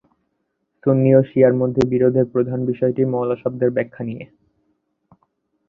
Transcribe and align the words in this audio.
সুন্নি 0.83 1.11
ও 1.15 1.21
শিয়া-র 1.23 1.55
মধ্যে 1.61 1.81
বিরোধের 1.91 2.25
প্রধান 2.33 2.59
বিষয়টি 2.65 3.01
'মাওলা' 3.05 3.41
শব্দের 3.43 3.69
ব্যাখ্যা 3.71 4.03
নিয়ে। 4.05 4.23